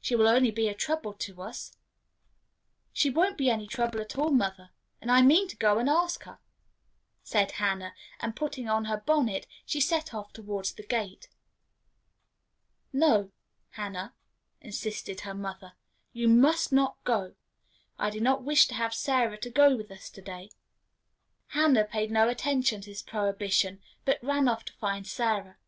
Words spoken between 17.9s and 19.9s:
I don't wish to have Sarah go with